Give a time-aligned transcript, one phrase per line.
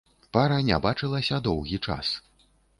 [0.37, 2.19] Пара не бачылася доўгі час.